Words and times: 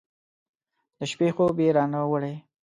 د 0.97 0.99
شپې 1.11 1.27
خوب 1.35 1.57
یې 1.63 1.69
رانه 1.77 2.01
وړی 2.11 2.35